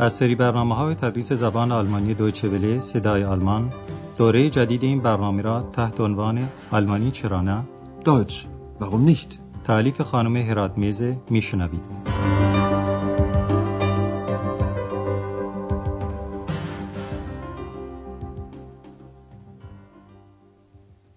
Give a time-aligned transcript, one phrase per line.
[0.00, 3.72] از سری برنامه های تدریس زبان آلمانی دویچه وله صدای آلمان
[4.18, 7.64] دوره جدید این برنامه را تحت عنوان آلمانی چرا نه؟
[8.04, 8.46] Deutsch.
[8.80, 9.38] Warum nicht?
[9.64, 11.80] تعلیف خانم هرات میزه میشنوید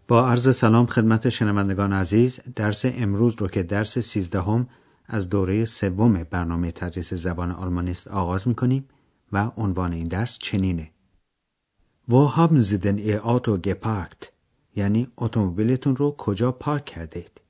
[0.08, 4.68] با عرض سلام خدمت شنوندگان عزیز درس امروز رو که درس سیزدهم
[5.12, 8.88] از دوره سوم برنامه تدریس زبان آلمانی است آغاز می‌کنیم
[9.32, 10.92] و عنوان این درس چنینه
[12.12, 14.32] Wo haben Sie denn Ihr Auto geparkt؟
[14.76, 17.42] یعنی اتومبیلتون رو کجا پارک کردید؟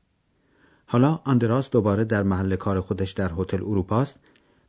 [0.85, 4.19] حالا آندراس دوباره در محل کار خودش در هتل اروپاست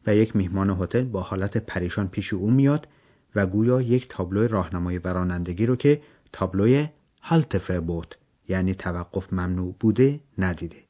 [0.06, 2.88] و یک میهمان هتل با حالت پریشان پیش او میاد
[3.34, 6.88] و گویا یک تابلو راهنمای برانندگی رو که تابلوی
[7.22, 8.14] هالت بود
[8.48, 10.89] یعنی توقف ممنوع بوده ندیده.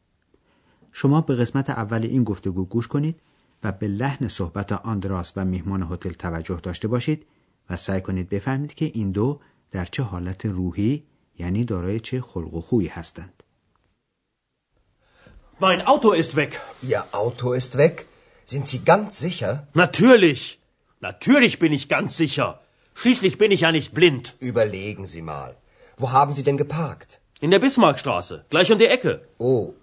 [0.93, 3.21] شما به قسمت اول این گفتگو گوش کنید
[3.65, 7.27] و به لحن صحبت آندراس و میهمان هتل توجه داشته باشید
[7.71, 11.05] و سعی کنید بفهمید که این دو در چه حالت روحی
[11.39, 13.43] یعنی دارای چه خلق و خویی هستند.
[15.61, 16.53] Mein Auto ist weg.
[16.83, 18.07] Ihr Auto ist weg?
[18.53, 19.53] Sind Sie ganz sicher?
[19.75, 20.59] Natürlich.
[21.09, 22.49] Natürlich bin ich ganz sicher.
[22.95, 24.25] Schließlich bin ich ja nicht blind.
[24.51, 25.51] Überlegen Sie mal.
[25.99, 27.11] Wo haben Sie denn geparkt?
[27.41, 29.13] In der Bismarckstraße, gleich um die Ecke.
[29.39, 29.75] Oh,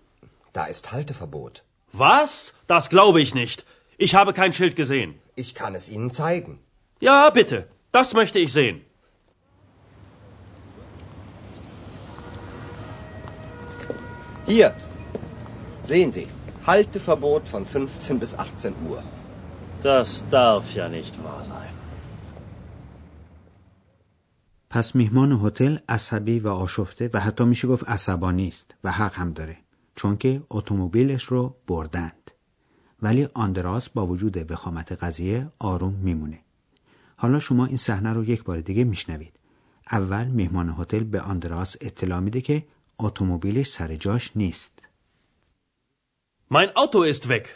[0.56, 1.64] da ist Halteverbot.
[1.92, 2.54] Was?
[2.66, 3.64] Das glaube ich nicht.
[3.98, 5.14] Ich habe kein Schild gesehen.
[5.34, 6.58] Ich kann es Ihnen zeigen.
[7.00, 7.68] Ja, bitte.
[7.92, 8.84] Das möchte ich sehen.
[14.46, 14.74] Hier.
[15.82, 16.28] Sehen Sie.
[16.66, 19.02] Halteverbot von 15 bis 18 Uhr.
[19.82, 21.72] Das darf ja nicht wahr sein.
[24.70, 29.32] پس میهمان هتل عصبی و آشفته و حتی میشه گفت عصبانی است و حق هم
[29.32, 29.56] داره
[29.97, 32.31] چون که اتومبیلش رو بردند.
[33.01, 36.39] ولی آندراس با وجود وخامت قضیه آروم میمونه.
[37.15, 39.39] حالا شما این صحنه رو یک بار دیگه میشنوید.
[39.91, 42.65] اول میهمان هتل به آندراس اطلاع میده که
[42.99, 44.71] اتومبیلش سر جاش نیست.
[46.53, 47.47] Mein Auto ist weg.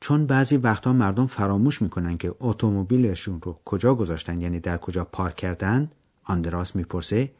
[0.00, 5.36] چون بعضی وقتا مردم فراموش می‌کنن که اتومبیلشون رو کجا گذاشتن یعنی در کجا پارک
[5.36, 5.90] کردن
[6.24, 7.32] آندراس می‌پرسه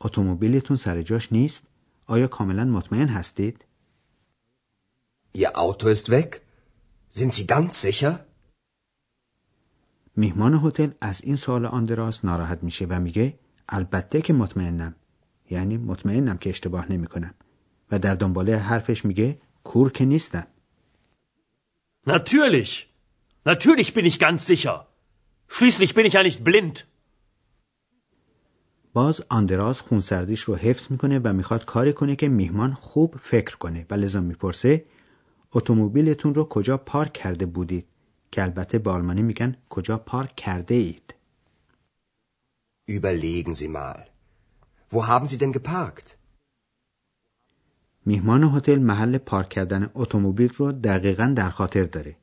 [0.00, 1.73] اتومبیلتون سر جاش نیست؟
[2.06, 3.64] آیا کاملا مطمئن هستید
[5.36, 6.40] Ihr Auto ist weg?
[7.10, 8.26] Sind Sie ganz sicher?
[10.16, 13.38] میهمان هتل از این سوال آندراس ناراحت میشه و میگه
[13.68, 14.94] البته که مطمئنم
[15.50, 17.34] یعنی مطمئنم که اشتباه نمی‌کنم
[17.90, 20.46] و در دنباله حرفش میگه کور که نیستم
[22.06, 22.70] Natürlich.
[23.44, 24.74] Natürlich bin ich ganz sicher.
[25.48, 26.86] Schließlich bin ich ja nicht blind.
[28.94, 33.86] باز آندراس خونسردیش رو حفظ می‌کنه و می‌خواد کاری کنه که میهمان خوب فکر کنه
[33.90, 34.84] و لذا می‌پرسه
[35.52, 37.86] اتومبیلتون رو کجا پارک کرده بودید
[38.32, 41.14] که البته به آلمانی میگن کجا پارک کرده اید
[42.88, 44.00] Überlegen Sie mal.
[44.92, 46.16] Wo haben Sie denn geparkt?
[48.06, 52.16] میهمان هتل محل پارک کردن اتومبیل رو دقیقا در خاطر داره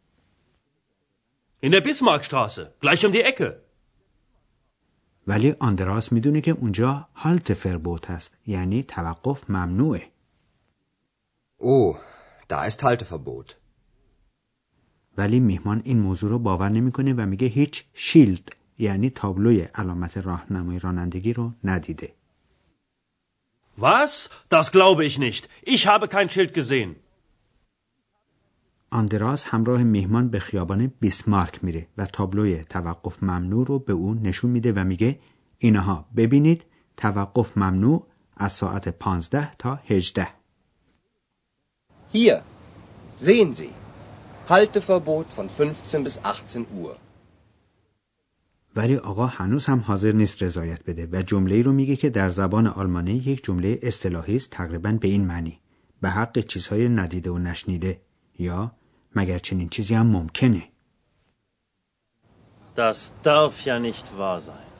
[1.63, 3.70] In der Bismarckstraße, gleich um die Ecke.
[5.27, 10.11] ولی آندراس می‌دونه که اونجا هالت فربوت هست یعنی توقف ممنوعه
[11.59, 11.95] Oh,
[12.49, 13.55] da ist Halteverbot.
[15.17, 20.79] ولی میهمان این موضوع رو باور نمی‌کنه و میگه هیچ شیلد یعنی تابلوی علامت راهنمای
[20.79, 22.13] رانندگی رو ندیده
[23.77, 24.29] Was?
[24.49, 25.49] Das glaube ich nicht.
[25.63, 26.95] Ich habe kein Schild gesehen.
[28.91, 34.51] آندراس همراه میهمان به خیابان بیسمارک میره و تابلوی توقف ممنوع رو به اون نشون
[34.51, 35.19] میده و میگه
[35.57, 36.65] اینها ببینید
[36.97, 38.07] توقف ممنوع
[38.37, 40.27] از ساعت 15 تا 18
[42.13, 42.43] Hier.
[43.15, 43.73] Sehen Sie.
[44.49, 46.97] Halteverbot von 15 bis 18 Uhr.
[48.75, 52.67] ولی آقا هنوز هم حاضر نیست رضایت بده و جمله رو میگه که در زبان
[52.67, 55.59] آلمانی یک جمله اصطلاحی است تقریبا به این معنی
[56.01, 58.01] به حق چیزهای ندیده و نشنیده
[58.39, 58.71] یا
[59.15, 60.63] مگر چنین چیزی هم ممکنه؟
[62.75, 64.71] Das darf ja nicht wahr sein.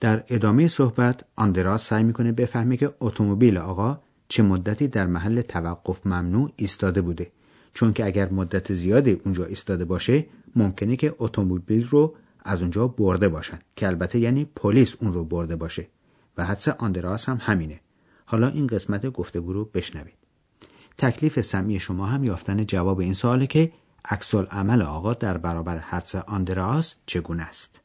[0.00, 6.06] در ادامه صحبت آندراس سعی می‌کنه بفهمه که اتومبیل آقا چه مدتی در محل توقف
[6.06, 7.32] ممنوع ایستاده بوده.
[7.74, 10.26] چون که اگر مدت زیادی اونجا ایستاده باشه
[10.56, 15.56] ممکنه که اتومبیل رو از اونجا برده باشن که البته یعنی پلیس اون رو برده
[15.56, 15.88] باشه.
[16.36, 17.80] و حدس آندراس هم همینه.
[18.26, 20.25] حالا این قسمت گفتگو رو بشنوید.
[20.97, 23.71] تکلیف سمی شما هم یافتن جواب این سواله که
[24.05, 27.81] عکس عمل آقا در برابر حدس آندراس چگونه است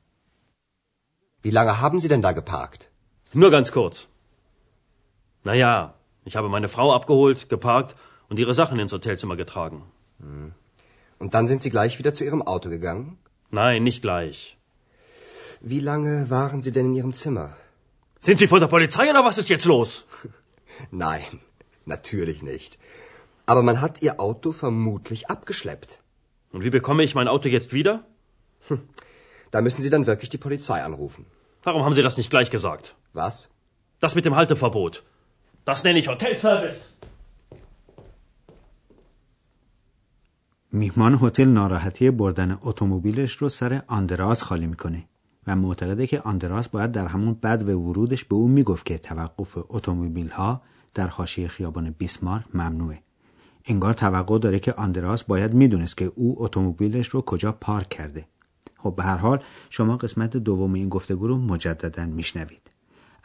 [1.45, 2.91] Wie lange haben Sie denn da geparkt?
[3.33, 4.09] Nur ganz kurz.
[5.45, 5.95] Naja,
[6.29, 7.95] ich habe meine Frau abgeholt, geparkt
[8.29, 9.79] und ihre Sachen ins Hotelzimmer getragen.
[11.23, 13.19] Und dann sind Sie gleich wieder zu Ihrem Auto gegangen?
[13.51, 14.59] Nein, nicht gleich.
[15.61, 17.49] Wie lange waren Sie denn in Ihrem Zimmer?
[18.21, 19.91] Sind Sie von der Polizei oder was ist jetzt los?
[20.91, 21.41] Nein,
[21.95, 22.79] natürlich nicht.
[23.47, 26.03] Aber man hat Ihr Auto vermutlich abgeschleppt.
[26.53, 28.05] Und wie bekomme ich mein Auto jetzt wieder?
[29.53, 31.27] Da müssen Sie dann wirklich die Polizei anrufen.
[31.63, 32.97] Warum haben Sie das nicht gleich gesagt?
[33.13, 33.49] Was?
[34.01, 35.03] Das mit dem Halteverbot.
[35.65, 36.81] Das nenne ich Hotelservice.
[40.73, 45.05] میهمان هتل ناراحتی بردن اتومبیلش رو سر آندراس خالی میکنه
[45.47, 49.59] و معتقده که آندراس باید در همون بد و ورودش به او میگفت که توقف
[49.69, 50.63] اتومبیل ها
[50.94, 53.04] در حاشیه خیابان بیسمارک ممنوعه.
[53.66, 58.28] انگار توقع داره که آندراس باید می‌دونست که او اتومبیلش رو کجا پارک کرده.
[58.78, 62.72] خب به هر حال شما قسمت دوم این گفتگو رو مجددا میشنوید.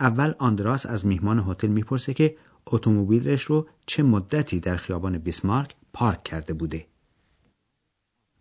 [0.00, 2.36] اول آندراس از میهمان هتل می‌پرسه که
[2.66, 6.86] اتومبیلش رو چه مدتی در خیابان بیسمارک پارک کرده بوده.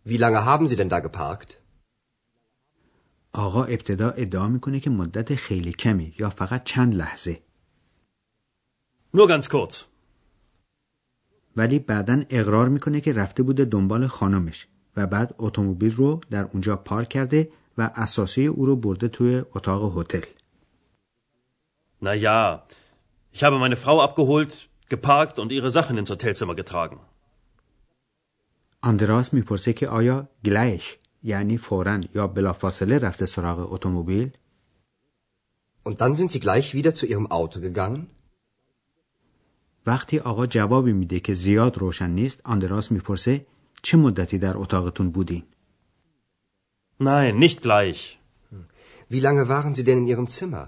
[0.08, 1.58] Wie lange haben Sie denn da geparkt?
[3.34, 7.45] آقا ابتدا ادعا می‌کنه که مدت خیلی کمی یا فقط چند لحظه.
[9.16, 9.86] Nur ganz kurz.
[11.58, 14.68] ولی بعدا اقرار می‌کنه که رفته بوده دنبال خانمش
[14.98, 19.98] و بعد اتومبیل رو در اونجا پارک کرده و اساسی او رو برده توی اتاق
[20.00, 20.22] هتل
[22.02, 22.68] Na ja,
[23.34, 24.54] ich habe meine Frau abgeholt,
[24.90, 27.00] geparkt und ihre Sachen ins Hotelzimmer getragen.
[28.82, 34.32] آندراس می‌پرسه که آیا گلیش یعنی فورا یا بلافاصله رفته سراغ اتومبیل
[35.86, 38.15] Und dann sind Sie gleich wieder zu Ihrem Auto gegangen?
[39.88, 43.46] وقتی آقا جوابی میده که زیاد روشن نیست آندراس می‌پرسه
[43.82, 45.44] چه مدتی در اتاقتون بودین
[47.00, 48.20] Nein, nicht gleich.
[49.10, 50.68] Wie lange waren Sie denn in Ihrem Zimmer?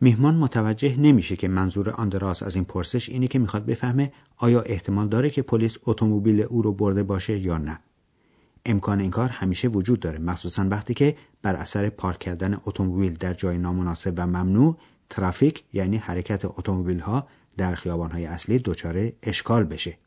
[0.00, 5.08] میهمان متوجه نمیشه که منظور آندراس از این پرسش اینه که می‌خواد بفهمه آیا احتمال
[5.08, 7.80] داره که پلیس اتومبیل او رو برده باشه یا نه
[8.66, 13.34] امکان این کار همیشه وجود داره مخصوصا وقتی که بر اثر پارک کردن اتومبیل در
[13.34, 14.76] جای نامناسب و ممنوع
[15.10, 17.26] ترافیک یعنی حرکت اتومبیل ها
[17.58, 19.98] در خیابان های اصلی دچار اشکال بشه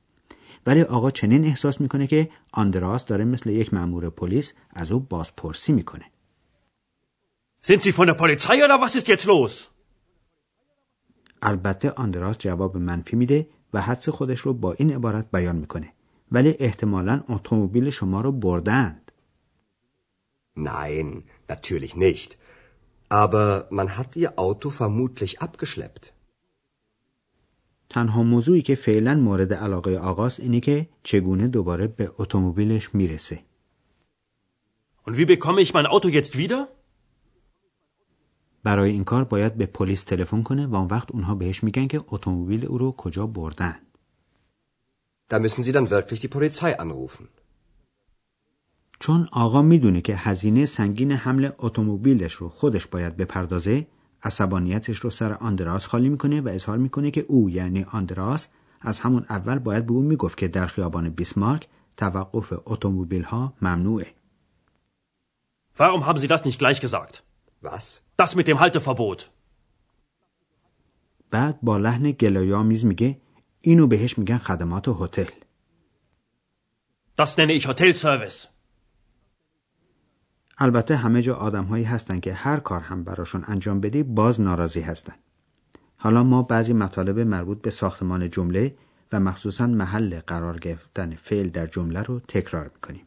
[0.66, 5.74] ولی آقا چنین احساس می‌کنه که آندراس داره مثل یک مأمور پلیس از او بازپرسی
[5.74, 6.06] می‌کنه
[7.68, 9.68] Sind Sie von der Polizei oder was ist jetzt los?
[11.42, 15.94] البته آندراس جواب منفی میده و حدس خودش رو با این عبارت بیان می‌کنه
[16.32, 19.12] ولی احتمالا اتومبیل شما رو بردند
[20.56, 22.38] Nein, natürlich nicht.
[23.10, 26.14] Aber man hat Ihr Auto vermutlich abgeschleppt.
[27.92, 33.40] تنها موضوعی که فعلا مورد علاقه آقاست اینه که چگونه دوباره به اتومبیلش می‌رسه
[35.08, 36.68] Und wie bekomme ich mein Auto jetzt wieder?
[38.64, 42.02] برای این کار باید به پلیس تلفن کنه و اون وقت اونها بهش میگن که
[42.08, 43.76] اتومبیل او رو کجا بردن
[45.32, 47.28] Da müssen Sie dann wirklich die Polizei anrufen.
[49.00, 53.88] چون آقا می‌دونه که هزینه سنگین حمل اتومبیلش رو خودش باید بپردازه
[54.24, 58.48] عصبانیتش رو سر آندراس خالی می‌کنه و اظهار می‌کنه که او یعنی آندراس
[58.82, 64.08] از همون اول باید به او می‌گفت که در خیابان بیسمارک توقف اتومبیل ها ممنوعه
[65.78, 67.24] Warum haben Sie das nicht gleich gesagt?
[67.62, 68.02] Was?
[68.18, 69.30] Das mit dem Halteverbot.
[71.32, 73.22] بعد با لحن گلایآمیز میگه
[73.62, 75.30] اینو بهش میگن خدمات هتل
[77.22, 78.51] Das nenne ich Hotelservice.
[80.58, 84.82] البته همه جا آدم هایی هستن که هر کار هم براشون انجام بدی باز ناراضی
[84.82, 85.14] هستن.
[85.98, 88.76] حالا ما بعضی مطالب مربوط به ساختمان جمله
[89.12, 93.06] و مخصوصا محل قرار گرفتن فعل در جمله رو تکرار می‌کنیم.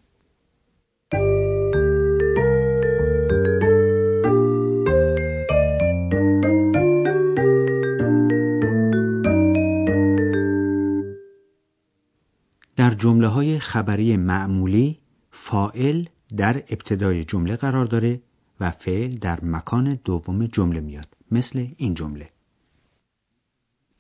[12.77, 14.99] در جمله های خبری معمولی
[15.31, 16.05] فائل
[16.37, 18.23] در ابتدای جمله قرار داره
[18.61, 22.29] و فعل در مکان دوم جمله میاد مثل این جمله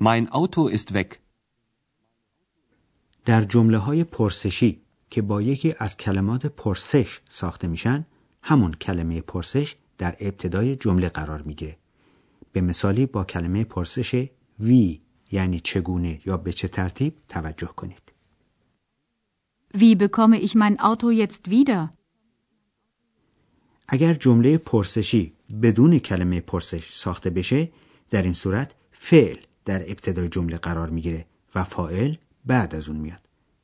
[0.02, 1.14] Mein Auto ist weg.
[3.24, 8.06] در جمله های پرسشی که با یکی از کلمات پرسش ساخته میشن
[8.42, 11.76] همون کلمه پرسش در ابتدای جمله قرار می‌گیره
[12.52, 14.28] به مثالی با کلمه پرسش
[14.60, 15.00] وی
[15.30, 18.02] یعنی چگونه یا به چه ترتیب توجه کنید
[19.76, 21.90] Wie bekomme ich mein Auto jetzt wieder?
[23.88, 27.68] اگر جمله پرسشی بدون کلمه پرسش ساخته بشه
[28.10, 32.14] در این صورت فعل در ابتدای جمله قرار می‌گیره و فاعل
[32.44, 33.20] بعد از اون میاد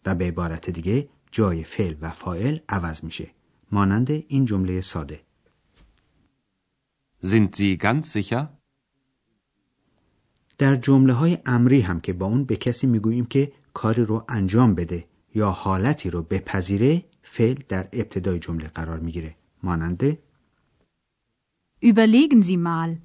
[0.07, 3.31] و به عبارت دیگه جای فعل و فاعل عوض میشه.
[3.73, 5.21] مانند این جمله ساده.
[7.25, 8.47] Sind Sie ganz sicher?
[10.59, 14.75] در جمله های امری هم که با اون به کسی می‌گوییم که کاری رو انجام
[14.75, 19.37] بده یا حالتی رو بپذیره فعل در ابتدای جمله قرار می‌گیره.
[19.63, 20.19] ماننده
[21.83, 22.97] Überlegen Sie mal.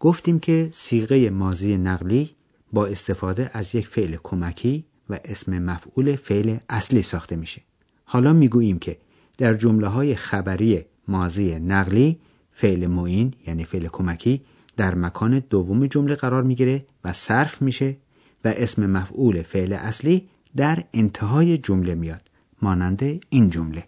[0.00, 2.30] گفتیم که سیغه مازی نقلی
[2.72, 7.62] با استفاده از یک فعل کمکی و اسم مفعول فعل اصلی ساخته میشه.
[8.04, 8.98] حالا می‌گوییم که
[9.38, 12.20] در جمله های خبری مازی نقلی
[12.52, 14.42] فعل معین یعنی فعل کمکی
[14.76, 17.96] در مکان دوم جمله قرار می‌گیره و صرف میشه
[18.44, 22.30] و اسم مفعول فعل اصلی در انتهای جمله میاد
[22.62, 23.84] مانند این جمله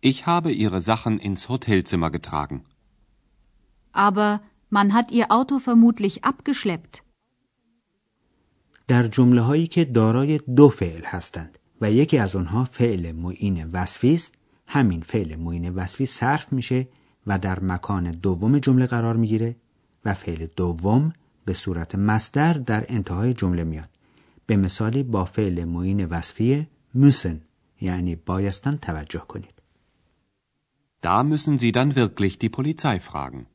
[0.00, 2.64] Ich habe Ihre Sachen ins Hotelzimmer getragen.
[3.92, 7.02] Aber man hat Ihr Auto vermutlich abgeschleppt.
[8.88, 14.14] در جمله هایی که دارای دو فعل هستند و یکی از آنها فعل معین وصفی
[14.14, 14.34] است
[14.66, 16.88] همین فعل معین وصفی صرف میشه
[17.26, 19.56] و در مکان دوم جمله قرار می‌گیره
[20.04, 21.12] و فعل دوم
[21.44, 23.88] به صورت مصدر در انتهای جمله میاد
[24.46, 27.36] به مثالی با فعل معین وصفی müssen
[27.80, 29.55] یعنی بایستن توجه کنید
[31.00, 33.46] Da müssen Sie dann wirklich die Polizei fragen.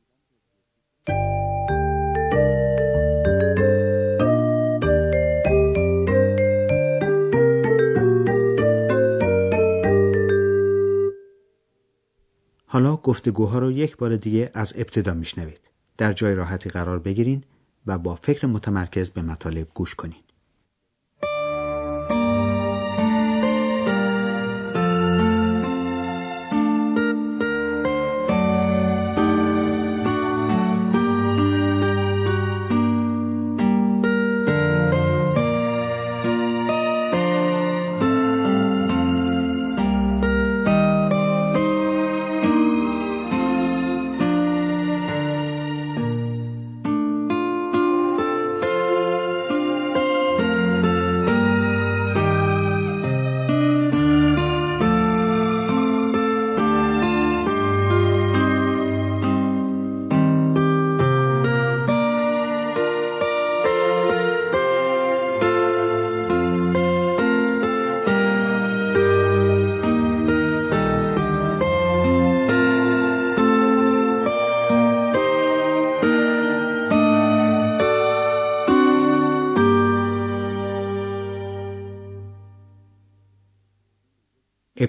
[12.66, 15.60] حالا گفتگوها رو یک بار دیگه از ابتدا میشنوید.
[15.98, 17.44] در جای راحتی قرار بگیرین
[17.86, 20.22] و با فکر متمرکز به مطالب گوش کنین.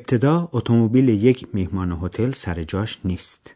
[0.03, 3.55] ابتدا اتومبیل یک میهمان هتل سر جاش نیست.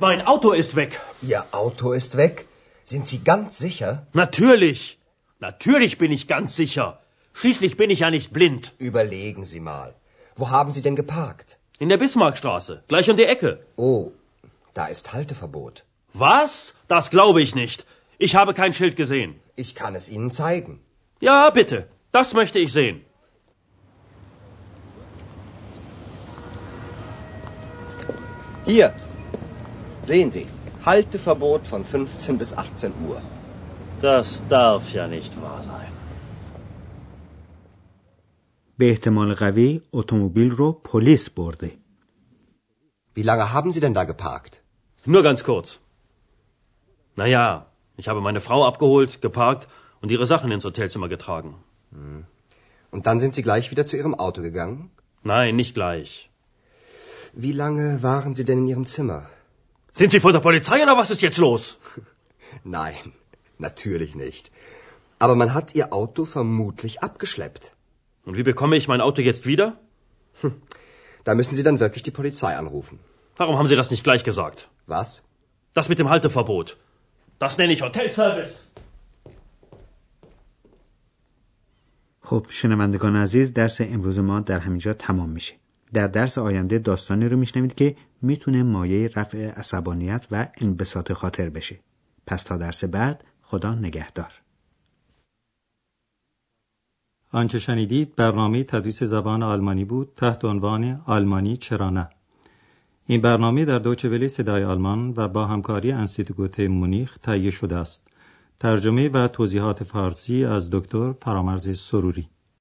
[0.00, 0.92] Mein Auto ist weg.
[1.22, 2.46] Ihr Auto ist weg?
[2.84, 4.06] Sind Sie ganz sicher?
[4.12, 4.98] Natürlich.
[5.38, 6.86] Natürlich bin ich ganz sicher.
[7.34, 8.64] Schließlich bin ich ja nicht blind.
[8.78, 9.94] Überlegen Sie mal.
[10.36, 11.58] Wo haben Sie denn geparkt?
[11.78, 13.50] In der Bismarckstraße, gleich um die Ecke.
[13.76, 14.12] Oh,
[14.74, 15.84] da ist Halteverbot.
[16.14, 16.74] Was?
[16.88, 17.86] Das glaube ich nicht.
[18.18, 19.30] Ich habe kein Schild gesehen.
[19.56, 20.80] Ich kann es Ihnen zeigen.
[21.20, 21.88] Ja, bitte.
[22.12, 23.04] Das möchte ich sehen.
[28.66, 28.92] Hier.
[30.02, 30.46] Sehen Sie.
[30.84, 33.20] Halteverbot von 15 bis 18 Uhr.
[34.00, 35.92] Das darf ja nicht wahr sein.
[38.78, 41.70] به احتمال قوی اتومبیل رو پلیس برده.
[43.14, 44.62] Wie lange haben Sie denn da geparkt?
[45.04, 45.80] Nur ganz kurz.
[47.16, 49.68] Naja, ich habe meine Frau abgeholt, geparkt
[50.00, 51.54] und ihre Sachen ins Hotelzimmer getragen.
[52.90, 54.90] Und dann sind Sie gleich wieder zu Ihrem Auto gegangen?
[55.22, 56.25] Nein, nicht gleich.
[57.36, 59.20] Wie lange waren Sie denn in Ihrem Zimmer?
[59.92, 61.78] Sind Sie von der Polizei oder was ist jetzt los?
[62.64, 63.12] Nein,
[63.58, 64.50] natürlich nicht.
[65.18, 67.64] Aber man hat Ihr Auto vermutlich abgeschleppt.
[68.26, 69.66] Und wie bekomme ich mein Auto jetzt wieder?
[71.24, 72.98] Da müssen Sie dann wirklich die Polizei anrufen.
[73.36, 74.68] Warum haben Sie das nicht gleich gesagt?
[74.86, 75.22] Was?
[75.74, 76.76] Das mit dem Halteverbot.
[77.38, 78.54] Das nenne ich Hotelservice.
[82.24, 85.54] خب شنوندگان عزیز درس امروز ما در همینجا تمام میشه.
[85.93, 91.79] در درس آینده داستانی رو میشنوید که می‌تونه مایه رفع عصبانیت و انبساط خاطر بشه.
[92.27, 94.31] پس تا درس بعد خدا نگهدار.
[97.31, 102.09] آنچه شنیدید برنامه تدریس زبان آلمانی بود تحت عنوان آلمانی چرا نه
[103.05, 108.07] این برنامه در دوچه صدای آلمان و با همکاری انستیتوت مونیخ تهیه شده است
[108.59, 112.29] ترجمه و توضیحات فارسی از دکتر فرامرز سروری